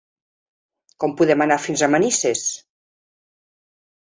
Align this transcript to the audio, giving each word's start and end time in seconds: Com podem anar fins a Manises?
Com 1.03 1.13
podem 1.19 1.43
anar 1.45 1.59
fins 1.65 1.83
a 1.83 1.91
Manises? 1.97 2.43